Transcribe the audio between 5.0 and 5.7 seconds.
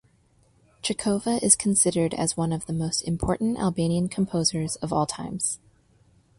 times.